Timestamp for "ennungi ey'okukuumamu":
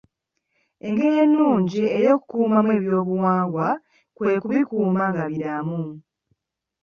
1.25-2.71